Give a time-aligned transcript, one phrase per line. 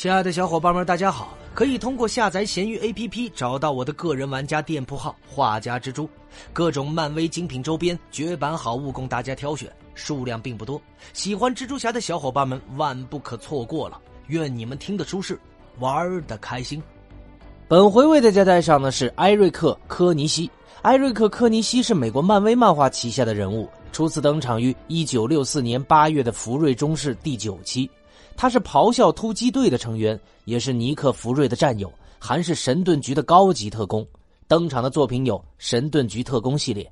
[0.00, 1.36] 亲爱的小伙伴们，大家好！
[1.52, 6.08] 可以通过下载闲鱼 APP 找到我的个人玩家店铺号“画家蜘蛛”，
[6.54, 10.80] 各种漫威精品周边、绝版好物供大家挑选，数量并不多。
[11.12, 14.00] 喜欢蜘蛛侠的小伙伴们万不可错过了！
[14.28, 15.38] 愿你们听得舒适，
[15.80, 16.82] 玩的开心。
[17.68, 20.50] 本回为大家带上的是艾瑞克·科尼西。
[20.80, 27.90] 艾瑞克·科尼西是美国漫威漫画旗下的人物，初次登场于1964年8月的福瑞中士第九期。
[28.36, 34.06] 他是咆哮突击队的成员，也是尼克·福瑞的战友，还是神盾局的高级特工。
[34.48, 36.90] 登场的作品有《神盾局特工》系列。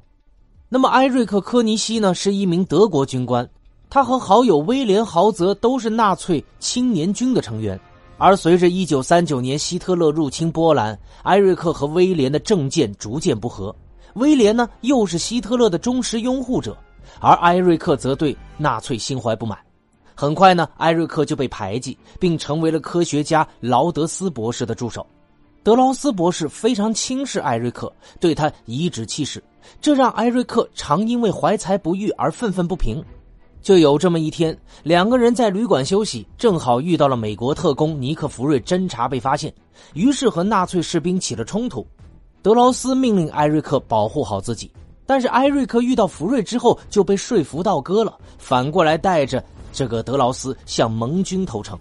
[0.69, 3.49] 那么，艾瑞克·科尼西呢，是一名德国军官，
[3.89, 7.79] 他和好友威廉·豪泽都是纳粹青年军的成员。
[8.19, 13.75] 而随着1939年希特勒入侵波兰，艾瑞克和威廉的政见逐渐不合。
[14.15, 16.77] 威廉呢，又是希特勒的忠实拥护者，
[17.21, 19.57] 而艾瑞克则对纳粹心怀不满。
[20.21, 25.07] 很快呢，艾瑞克就被排挤，并成为了科学家劳德斯博士的助手。
[25.63, 29.41] 德劳斯博士非常轻视艾瑞克，对他颐指气使，
[29.81, 33.01] 这让艾瑞克常因为怀才不遇而愤愤不平。
[33.63, 39.55] 就有这么一天，两个人在旅馆休息，正好遇到了美国特工尼克·福瑞侦查被发现，
[39.95, 41.87] 于是和纳粹士兵起了冲突。
[42.43, 44.69] 德劳斯命令艾瑞克保护好自己，
[45.07, 49.41] 但是艾瑞克遇到福瑞之后就被说服倒戈了，反过来带着。
[49.79, 51.79] 这个德劳斯向盟军投诚，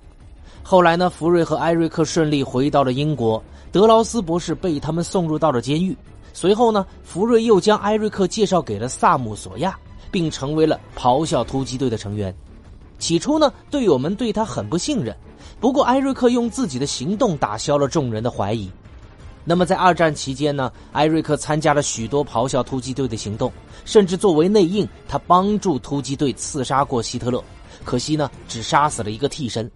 [0.62, 5.98] 后来呢，福瑞和艾瑞克顺利回到了英国，德劳斯博士被他们送入到了监狱。
[6.31, 9.75] 随后呢，福瑞又将艾瑞克介绍给了萨姆索亚，
[10.12, 12.31] 并成为了咆哮突击队的成员。
[13.00, 15.18] 起初呢，队友们对他很不信任，
[15.59, 18.70] 不过艾瑞克用自己的行动打消了众人的怀疑。
[19.44, 23.52] 那么在二战期间呢，艾瑞克参加了许多咆哮突击队的行动，
[23.86, 27.44] 甚至作为内应，他帮助突击队刺杀过希特勒。
[27.88, 29.72] 可惜呢，只杀死了一个替身。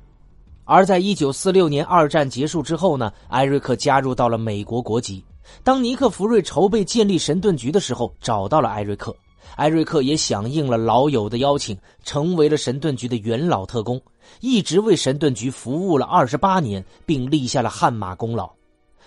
[0.65, 5.23] 而在一九四六年二战结束之后呢，艾瑞克加入到了美国国籍。
[5.63, 9.15] 当尼克·福瑞筹备建立神盾局的时候，找到了艾瑞克。
[9.55, 13.99] 艾瑞克也响应了老友的邀请，成为了神盾局的元老特工，
[14.41, 18.51] 一直为神盾局服务了二十八年，并立下了汗马功劳。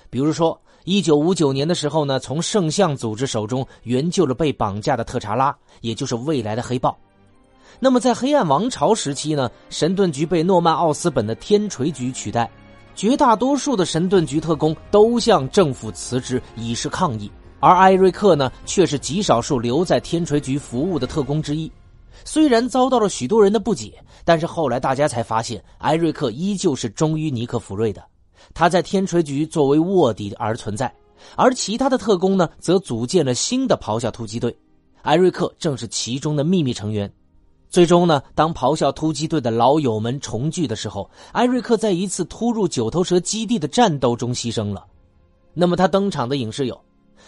[0.09, 6.97] 比如说，一九五九年的时候呢，从圣像组织手中援救了被绑架的特查拉，也就是未来的黑豹。
[7.81, 12.51] 那么，在黑暗王朝时期呢，神盾局被诺曼奥斯本的天锤局取代，
[12.95, 17.31] 绝大多数的神盾局特工都向政府辞职以示抗议，
[17.61, 21.71] 而艾瑞克呢，却是极少数留在天锤局服务的特工之一。
[22.25, 23.93] 虽然遭到了许多人的不解，
[24.25, 28.03] 但是后来大家才发现，艾瑞克依旧是忠于尼克·弗瑞的，
[28.55, 30.91] 他在天锤局作为卧底而存在，
[31.37, 34.57] 而其他的特工呢，则组建了新的咆哮突击队，
[35.03, 37.13] 艾瑞克正是其中的秘密成员。
[37.75, 44.87] 最终呢，当咆哮突击队的老友们重聚的时候，艾瑞克在一次突入九头蛇基地的战斗中牺牲了。
[45.55, 46.81] 那么他登场的影视有，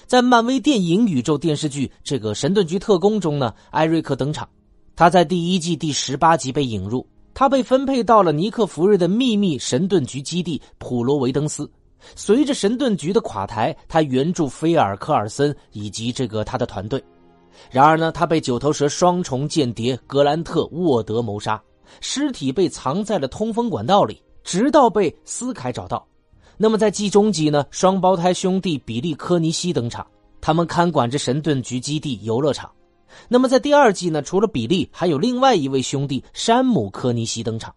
[0.06, 4.48] 在漫威电影宇宙电视剧《这个神盾局特工》中呢，艾瑞克登场。
[4.94, 7.04] 他在第一季第十八集被引入，
[7.34, 11.68] 他被分配到了尼克·弗瑞的秘密神盾局基地普罗维登斯。
[12.14, 17.02] 随着神盾局的垮台，他援助菲尔·科尔森以及这个他的团队。
[17.70, 21.62] 然而呢，他被九头蛇双重间谍格兰特·沃德谋杀，
[22.00, 26.06] 尸体被藏在了通风管道里，直到被斯凯找到。
[26.56, 30.06] 那么在季中集呢，双胞胎兄弟比利·科尼西登场，
[30.40, 32.70] 他们看管着神盾局基地游乐场。
[33.28, 37.74] 那么在第二季呢，除了比利，还有另外一位兄弟山姆·科尼西登场。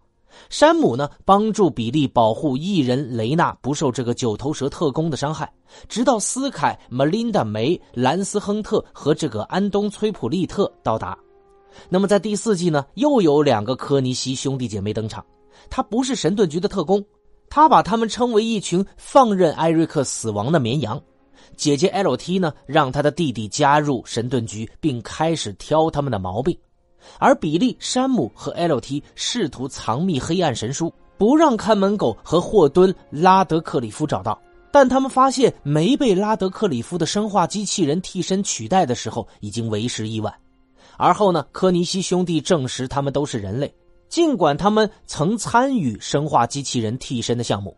[0.48, 5.52] 山姆呢，帮助比利保护艺人雷娜不受这个九头蛇特工的伤害，
[5.88, 11.16] 直到斯凯、玛琳达·梅、兰斯·亨特和这个安东·崔普利特到达。
[11.88, 15.24] 那么在第四季呢，又有两个科尼西兄弟姐妹登场。
[15.68, 17.04] 他不是神盾局的特工，
[17.48, 21.00] 他把他们称为一群放任艾瑞克死亡的绵羊。
[21.56, 26.56] 姐姐 L.T 呢，让他的弟弟加入神盾局，并开始挑他们的毛病。
[27.18, 34.40] 而比利、山姆和 L.T 试图藏匿黑暗神书，不让看门狗和霍敦·拉德克里夫找到。
[34.70, 40.32] 但他们发现没被拉德克里夫的生化机器人替身取代的时候，已经为时已晚。
[40.96, 43.74] 而后呢，科尼西兄弟证实他们都是人类，
[44.08, 47.76] 尽管他们曾参与生化机器人替身的项目。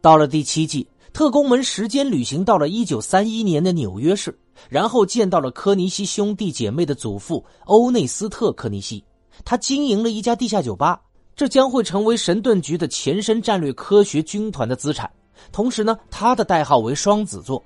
[0.00, 0.86] 到了第七季。
[1.12, 4.34] 特工们时间旅行到了一九三一年的纽约市，
[4.68, 9.02] 然后见到了科尼西兄弟姐妹的祖父欧内斯特·科尼西。
[9.44, 11.00] 他经营了一家地下酒吧，
[11.34, 15.10] 这将会成为神盾局的前身战略科学军团的资产。
[15.50, 17.62] 同时呢，他的代号为双子座。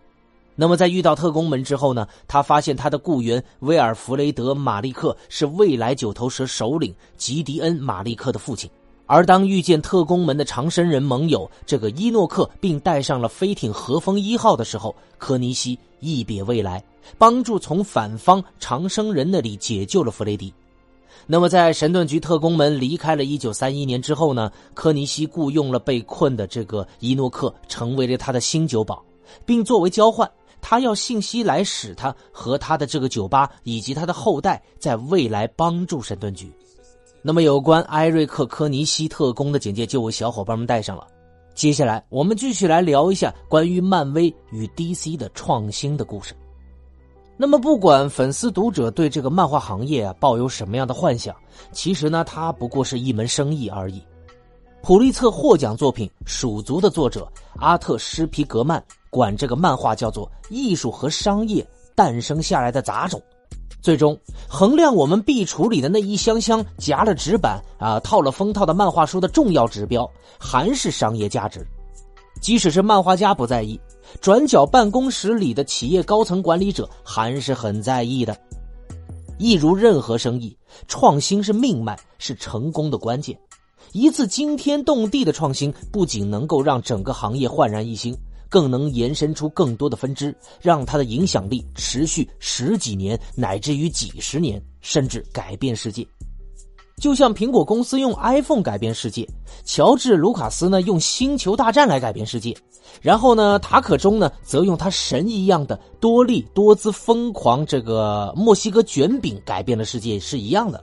[0.54, 8.70] 那么在遇到特工们之后呢，他发现他的雇员威尔弗雷德·马利克是未来九头蛇首领吉迪恩·马利克的父亲。
[9.06, 16.82] 而当遇见特工们的长生人盟友这个伊诺克，并带上了飞艇和风一号的时候，科尼西一别未来，
[17.16, 20.52] 帮助从反方长生人那里解救了弗雷迪。
[21.28, 24.50] 那么，在神盾局特工们离开了一九三一年之后呢？
[24.74, 29.04] 科尼西雇佣了被困的这个伊诺克，成为了他的新酒保，
[29.44, 30.30] 并作为交换，
[30.60, 36.52] 他要信息来使他和他的这个酒吧以及他的后代在未来帮助神盾局。
[37.28, 41.04] 那么，有关艾瑞克·科尼西特工的简介就为小伙伴们带上了。
[41.56, 46.36] 接下来，我们继续来聊一下关于漫威与 DC 的创新的故事。
[47.36, 51.34] 那么，不管粉丝读者对这个漫画行业抱有什么样的幻想，
[51.72, 54.00] 其实呢，它不过是一门生意而已。
[54.80, 57.26] 普利策获奖作品《鼠族》的作者
[57.56, 58.80] 阿特·施皮格曼
[59.10, 63.20] 管这个漫画叫做“艺术和商业诞生下来的杂种”。
[63.86, 64.18] 最终，
[64.48, 70.10] 衡量我们壁橱里的那一箱箱夹了纸板啊、套了封套的漫画书的重要指标，
[70.40, 71.64] 还是商业价值。
[72.42, 73.80] 即使是漫画家不在意，
[74.20, 78.36] 转角办公室里的企业高层管理者还是很在意的。
[79.38, 83.38] 一如任何生意，创新是命脉，是成功的关键。
[83.92, 88.12] 一次惊天动地的创新，不仅能够让整个行业焕然一新。
[88.48, 96.06] 更能延伸出更多的分支，让它的影响力持续十几年，乃至于几十年，甚至改变世界。
[96.98, 99.28] 就像苹果公司用 iPhone 改变世界，
[99.66, 102.56] 乔治·卢卡斯呢用《星球大战》来改变世界，
[103.02, 110.82] 然后呢塔可中呢则用他神一样的多利多姿疯狂这个墨西哥卷饼改变了世界是一样的。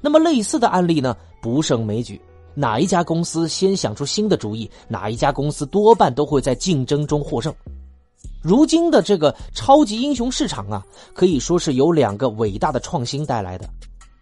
[0.00, 2.18] 那么类似的案例呢不胜枚举。
[2.54, 7.54] 哪一家公司先想出新的主意，哪一家公司多半都会在竞争中获胜。
[8.42, 10.84] 如今的这个超级英雄市场啊，
[11.14, 13.68] 可以说是由两个伟大的创新带来的，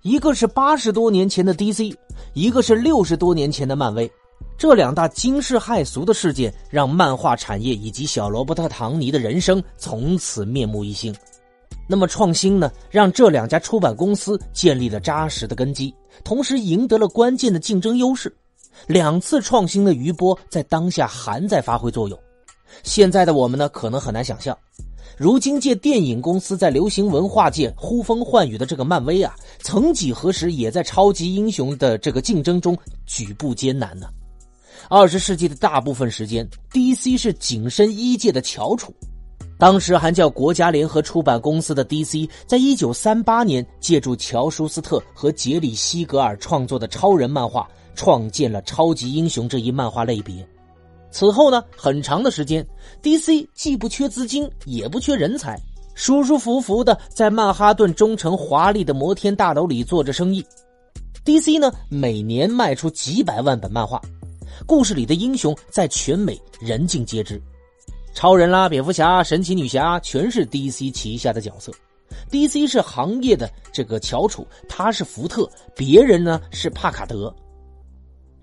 [0.02, 1.94] 一个是八十多年前的 DC，
[2.34, 4.10] 一个是六十多年前的漫威。
[4.56, 11.14] 这两大惊世骇俗的事件，让漫画产业以及小罗伯特·唐尼的人生从此面目一新。
[11.90, 15.92] 那么创新呢，让这两家出版公司建立了扎实的根基，
[16.22, 18.32] 同时赢得了关键的竞争优势。
[18.86, 22.16] 两次创新的余波在当下还在发挥作用。
[22.84, 24.56] 现在的我们呢，可能很难想象，
[25.18, 34.06] 如今借电影公司在流行文化界呼风唤雨的这个漫威啊，曾几何时也在超级英雄的这个竞争中举步艰难呢？
[34.88, 38.94] 二十世纪的大部分时间，DC 是紧身衣界的翘楚。
[39.60, 50.34] 当时还叫国家联合出版公司的 DC，在一九三八年借助乔舒斯特和杰里西格尔创作的超人漫画，创建了超级英雄这一漫画类别。
[51.10, 52.66] 此后呢，很长的时间
[53.02, 55.60] ，DC 既不缺资金，也不缺人才，
[55.94, 60.42] 舒舒服服的在曼哈顿中城华丽的摩天大楼里做着生意。
[61.22, 64.00] DC 呢，每年卖出几百万本漫画，
[64.64, 67.38] 故事里的英雄在全美人尽皆知。
[68.12, 71.72] 超人啦，蝙蝠侠、神奇女侠，全是 DC 旗下的角色。
[72.30, 77.34] DC 是行业的这个翘楚，他是福特，别人呢是帕卡德。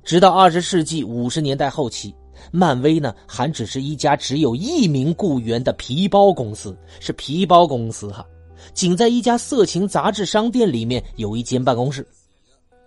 [0.04, 2.16] 直到二十世纪五十年代后期，
[2.50, 8.26] 漫威呢还只是一家只有一名雇员的皮包公司，是皮包公司哈，
[8.74, 12.08] 仅在一家色情杂志商店里面有一间办公室。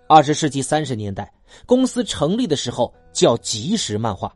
[0.07, 1.31] 二十世纪三十年代，
[1.65, 4.35] 公司成立的时候叫即时漫画。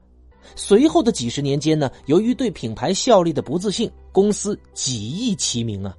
[0.56, 5.96] 随后的几十年间呢，由于对品牌效力的不自信，公司几易其名啊。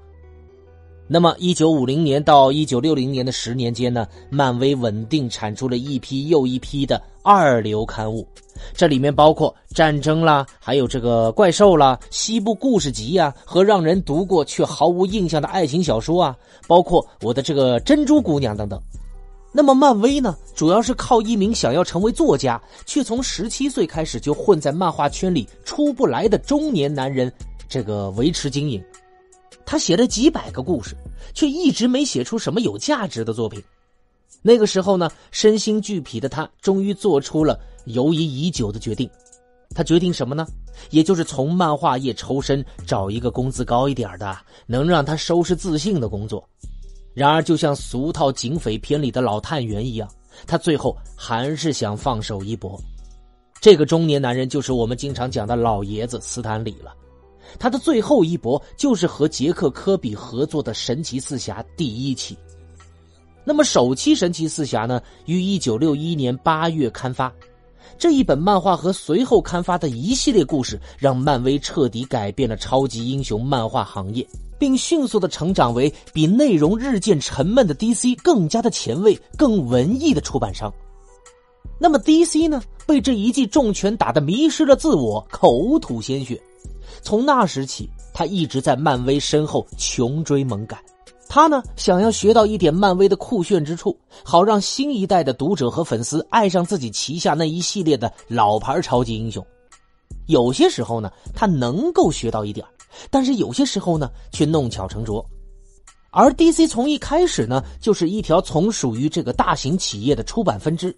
[1.08, 8.26] 那么，一九五零年到一九六零年的十年间呢，漫威稳定产出了一批又一批的二流刊物，
[8.74, 16.36] 这里面包括战争啦，还有这个怪兽啦、西部故事集呀，和让人读过却毫无印象的爱情小说啊，
[16.66, 18.82] 包括我的这个珍珠姑娘等等。
[19.56, 27.32] 那么漫威呢，主要是靠一名想要成为作家，却从十七岁开始就混在漫画圈里出不来的中年男人，
[27.66, 28.84] 这个维持经营。
[29.64, 30.94] 他写了几百个故事，
[31.32, 33.64] 却一直没写出什么有价值的作品。
[34.42, 39.08] 那个时候呢，身心俱疲的他，终于做出了犹疑已久的决定。
[39.74, 40.46] 他决定什么呢？
[40.90, 44.36] 也就是从漫画业抽身，找一个工资高一点的，
[44.66, 46.46] 能让他收拾自信的工作。
[47.16, 50.06] 然而，就像俗套警匪片里的老探员一样，
[50.46, 52.78] 他最后还是想放手一搏。
[53.58, 56.94] 这个中年男人就是我们经常讲的老爷子斯坦李了。
[57.58, 62.36] 他的最后一搏就是和杰克·科比合作的《神奇四侠》第一期。
[63.44, 67.32] 那么，首期《神奇四侠》呢，于一九六一年八月刊发。
[67.96, 74.26] 这一本漫画和随后刊发的一系列故事，让漫威彻底改变了超级英雄漫画行业。
[74.58, 80.72] 并迅速的成长为比内容日渐沉闷的 DC 更加的前卫、更文艺的出版商。
[81.78, 86.40] 那么 DC 呢，被这一记重拳打得迷失了自我，口吐鲜血。
[87.02, 90.80] 从那时起，他一直在漫威身后穷追猛赶。
[91.28, 99.44] 他呢，想要学到一点漫威的酷炫之处，好让新一代的读者和粉丝爱上自己旗下那一系列的老牌超级英雄。
[100.26, 102.64] 有些时候呢，他能够学到一点
[103.10, 105.24] 但是有些时候呢，却弄巧成拙。
[106.10, 110.96] 而 DC 从一开始呢，就是一条从属于这个大型企业的出版分支，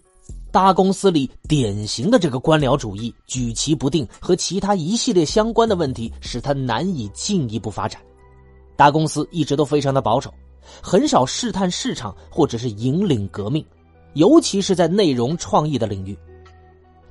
[0.51, 8.01] 大公司里典型的这个官僚主义、举棋不定和其他一系列相关的问题，使他难以进一步发展。
[8.77, 10.33] 大公司一直都非常的保守，
[10.81, 13.65] 很少试探市场或者是引领革命，
[14.13, 16.17] 尤其是在内容创意的领域。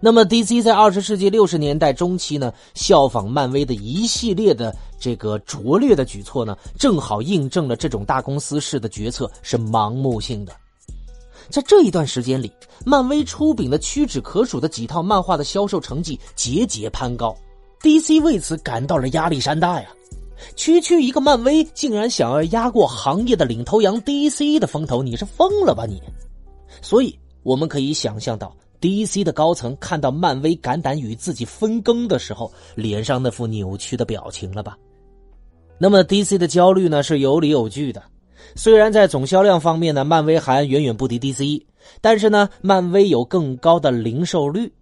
[0.00, 10.52] 那么，DC 在二十世纪六十年代中期呢，效仿漫威的一系列的这个拙劣的举措呢，正好印证了这种大公司式的决策是盲目性的。
[11.50, 12.52] 在这一段时间里，
[12.84, 17.36] 漫威出品的屈指可数的几套漫画的销售成绩节节攀高
[17.80, 19.88] ，DC 为此感到了压力山大呀。
[20.54, 26.00] 区区一个漫威，竟然想要压过行业的领头羊 DC 的风头，你是疯了吧你？
[26.80, 28.54] 所以我们可以想象到。
[28.80, 34.76] DC 的高层看到漫威敢胆与自己分羹的时候，脸上那副扭曲的表情了吧？
[35.78, 38.02] 那么 DC 的焦虑呢是有理有据的。
[38.54, 41.62] 虽然在总销量方面呢，漫威还远远不敌 DC，
[42.00, 44.72] 但是呢，漫威有更高的零售率，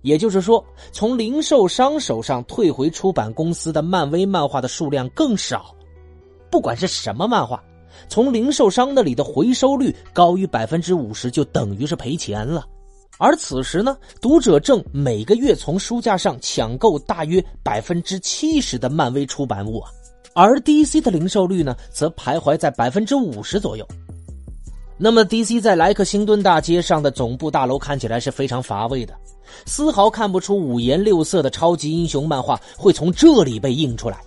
[0.00, 5.74] 也就是说，从零售商手上退回出版公司的漫威漫画的数量更少。
[6.50, 7.62] 不管是什么漫画，
[8.08, 12.66] 从零售商那里的回收率高于百分之五十，就等于是赔钱了。
[13.22, 19.88] 而此时呢，读者正每个月从书架上抢购大约百分之七十的漫威出版物啊，
[20.34, 23.86] 而 DC 的零售率呢，则徘徊在百分之五十左右。
[24.98, 29.14] 那么，DC 在莱克星敦大街上的总部大楼看起来是非常乏味的，
[29.66, 34.18] 丝毫看不出五颜六色的超级英雄漫画会从这里被印出来。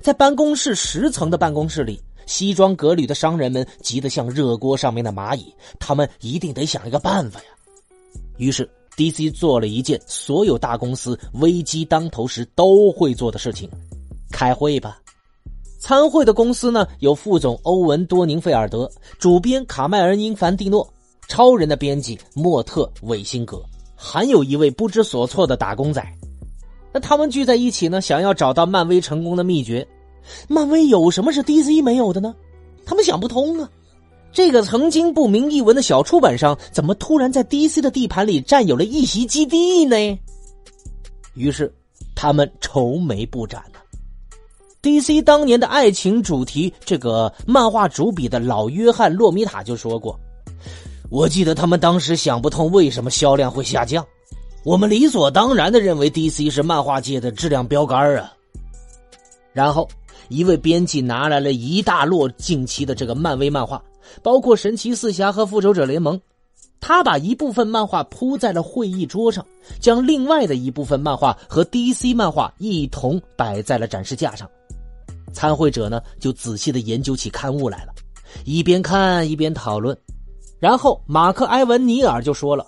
[0.00, 7.46] 在办公室十层的办公室里，西装革履的商人们急得像热锅上面的蚂蚁，他们一定得想一个办法呀。
[8.36, 13.68] 于是，DC 做了一件所有大公司危机当头时都会做的事情：
[14.30, 14.98] 开会吧。
[15.80, 20.88] 参会的公司呢，有副总欧文·多宁费尔德、主编卡麦尔·因凡蒂诺、
[21.28, 23.62] 超人的编辑莫特·韦辛格，
[23.94, 26.02] 还有一位不知所措的打工仔。
[26.92, 29.86] 那他们聚在一起呢，想要找到漫威成功的秘诀。
[30.48, 32.34] 漫威有什么是 DC 没有的呢？
[32.86, 33.70] 他们想不通啊。
[34.34, 39.96] 这个曾经不明一文的小出版商，怎么突然在 DC 的地盘里占有了一席基地呢？
[41.34, 41.72] 于是，
[42.16, 43.80] 他们愁眉不展了。
[44.82, 50.18] DC 当年的爱情主题，这个漫画主笔的老约翰·洛米塔就说过
[51.10, 54.04] ：“我记得他们当时想不通为什么销量会下降，
[54.64, 58.34] 我们理所当然的认为 DC 是漫画界的质量标杆啊。”
[59.54, 59.88] 然后，
[60.28, 63.80] 一位编辑拿来了一大摞近期的这个漫威漫画。
[64.22, 66.20] 包括神奇四侠和复仇者联盟，
[66.80, 69.44] 他把一部分漫画铺在了会议桌上，
[69.80, 74.48] 将另外的一部分漫画和 DC 漫画一同摆在了展示架上。
[75.32, 77.92] 参会者呢，就仔细的研究起刊物来了，
[78.44, 79.96] 一边看一边讨论。
[80.60, 82.64] 然后马克·埃文尼尔就说了：“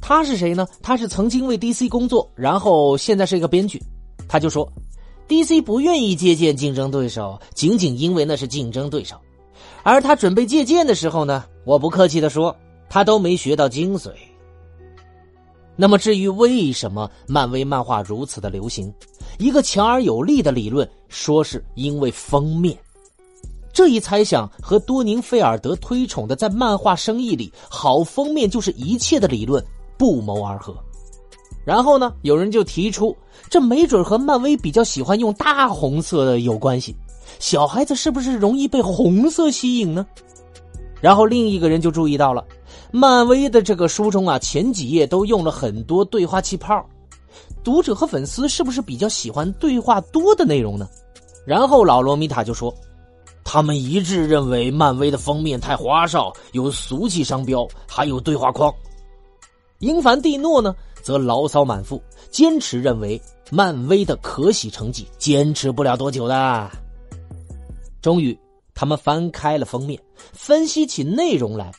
[0.00, 0.66] 他是谁呢？
[0.80, 3.82] 他是曾经为 DC 工作，然后现在是一个编剧。
[4.28, 4.72] 他就说
[5.28, 9.16] ，DC 不愿意接见竞争对手，仅仅因为那是竞争对手。”
[9.84, 12.56] 而他准备借鉴的时候呢，我不客气的说，
[12.88, 14.10] 他都没学到精髓。
[15.76, 18.92] 那么至于为什么漫威漫画如此的流行，
[19.38, 22.76] 一个强而有力的理论说是因为封面。
[23.72, 29.62] 这一猜想和多宁费尔德推崇的在漫画生意里好封面就是一切的理论
[29.98, 30.74] 不谋而合。
[31.64, 33.14] 然后呢，有人就提出，
[33.50, 36.96] 这没准和漫威比较喜欢用大红色的有关系。
[37.38, 40.06] 小孩子是不是容易被红色吸引呢？
[41.00, 42.44] 然后另一个人就注意到了，
[42.90, 46.84] 漫威的这个书中啊，前几页都用了很多对话气泡，
[47.62, 50.88] 读者和粉丝是不是比较喜欢对话多的内容呢？
[51.46, 52.74] 然后老罗米塔就说，
[53.44, 58.72] 他们一致认为漫威的封面太花哨，有俗气商标，还有对话框。
[59.80, 66.70] 英凡蒂诺呢，则牢骚满腹，坚持认为漫威的可喜成绩坚持不了多久的。
[68.04, 68.38] 终于，
[68.74, 69.98] 他们翻开了封面，
[70.34, 71.72] 分析起内容来。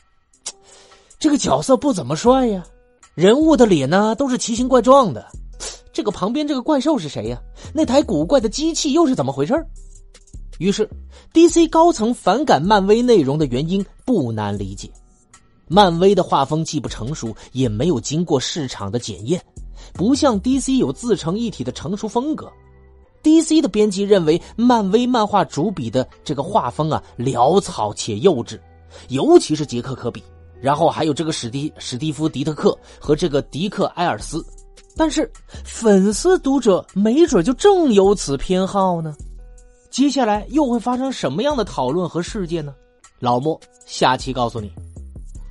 [1.20, 2.66] 这个角色不怎么帅呀，
[3.14, 5.24] 人物的脸呢都是奇形怪状的。
[5.94, 7.40] 这个旁边这个怪兽是谁呀？
[7.72, 9.54] 那台古怪的机器又是怎么回事
[10.58, 10.90] 于是
[11.32, 14.90] ，DC 高层反感漫威内容的原因不难理解。
[15.68, 19.40] 漫威的画风既不成熟，也没有经过市场的检验，
[19.94, 22.52] 不像 DC 有自成一体的成熟风格。
[23.26, 28.56] DC 的编辑认为，漫威漫画主笔的这个画风啊潦草且幼稚，
[29.08, 30.22] 尤其是杰克·科比，
[30.60, 34.46] 然后还有这个史蒂史蒂夫·迪特克和这个迪克·埃尔斯。
[34.96, 35.28] 但是
[35.64, 39.12] 粉丝读者没准就正有此偏好呢。
[39.90, 42.72] 接下来又会发生什么样的讨论和事件呢？
[43.18, 44.70] 老莫下期告诉你。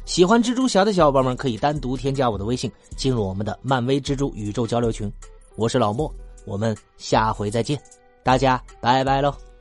[0.05, 5.11] 喜欢蜘蛛侠的小伙伴们可以单独添加我的微信，进入我们的漫威蜘蛛宇宙交流群。
[5.57, 6.09] 我是老莫。
[6.45, 7.79] 我们下回再见，
[8.23, 9.54] 大家拜拜喽。